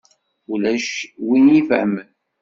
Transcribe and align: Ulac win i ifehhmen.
Ulac 0.51 0.87
win 1.27 1.45
i 1.49 1.55
ifehhmen. 1.59 2.07